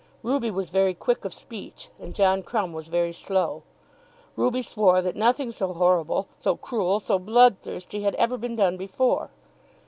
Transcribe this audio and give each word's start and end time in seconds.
Ruby 0.23 0.49
was 0.49 0.71
very 0.71 0.95
quick 0.95 1.25
of 1.25 1.31
speech 1.31 1.89
and 1.99 2.15
John 2.15 2.41
Crumb 2.41 2.73
was 2.73 2.87
very 2.87 3.13
slow. 3.13 3.61
Ruby 4.35 4.63
swore 4.63 4.99
that 5.03 5.15
nothing 5.15 5.51
so 5.51 5.73
horrible, 5.73 6.27
so 6.39 6.55
cruel, 6.57 6.99
so 6.99 7.19
bloodthirsty 7.19 8.01
had 8.01 8.15
ever 8.15 8.35
been 8.35 8.55
done 8.55 8.77
before. 8.77 9.29